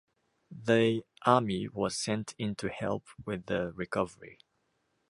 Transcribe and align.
They 0.49 1.03
army 1.27 1.67
was 1.67 1.95
sent 1.95 2.33
in 2.39 2.55
to 2.55 2.69
help 2.69 3.05
with 3.23 3.45
the 3.45 3.71
recovery. 3.73 4.39